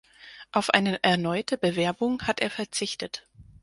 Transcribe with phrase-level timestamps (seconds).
[0.51, 3.27] Auf eine erneute Bewerbung hat er verzichtet.